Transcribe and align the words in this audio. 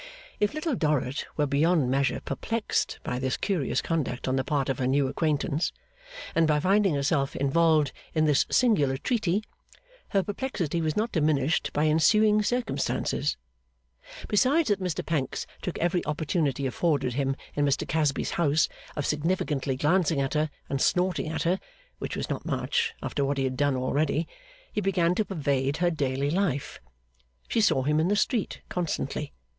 If 0.39 0.55
Little 0.55 0.73
Dorrit 0.73 1.27
were 1.37 1.45
beyond 1.45 1.91
measure 1.91 2.21
perplexed 2.21 2.97
by 3.03 3.19
this 3.19 3.37
curious 3.37 3.83
conduct 3.83 4.27
on 4.27 4.35
the 4.35 4.43
part 4.43 4.67
of 4.67 4.79
her 4.79 4.87
new 4.87 5.07
acquaintance, 5.07 5.71
and 6.33 6.47
by 6.47 6.59
finding 6.59 6.95
herself 6.95 7.35
involved 7.35 7.91
in 8.15 8.25
this 8.25 8.47
singular 8.49 8.97
treaty, 8.97 9.43
her 10.09 10.23
perplexity 10.23 10.81
was 10.81 10.97
not 10.97 11.11
diminished 11.11 11.69
by 11.71 11.85
ensuing 11.85 12.41
circumstances. 12.41 13.37
Besides 14.27 14.69
that 14.69 14.81
Mr 14.81 15.05
Pancks 15.05 15.45
took 15.61 15.77
every 15.77 16.03
opportunity 16.07 16.65
afforded 16.65 17.13
him 17.13 17.35
in 17.53 17.63
Mr 17.63 17.87
Casby's 17.87 18.31
house 18.31 18.67
of 18.95 19.05
significantly 19.05 19.75
glancing 19.75 20.19
at 20.19 20.33
her 20.33 20.49
and 20.67 20.81
snorting 20.81 21.29
at 21.29 21.43
her 21.43 21.59
which 21.99 22.15
was 22.15 22.27
not 22.27 22.43
much, 22.43 22.95
after 23.03 23.23
what 23.23 23.37
he 23.37 23.43
had 23.43 23.55
done 23.55 23.75
already 23.75 24.27
he 24.73 24.81
began 24.81 25.13
to 25.13 25.25
pervade 25.25 25.77
her 25.77 25.91
daily 25.91 26.31
life. 26.31 26.81
She 27.47 27.61
saw 27.61 27.83
him 27.83 27.99
in 27.99 28.07
the 28.07 28.15
street, 28.15 28.61
constantly. 28.67 29.31